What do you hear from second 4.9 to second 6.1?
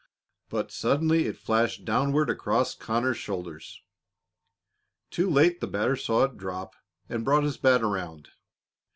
Too late the batter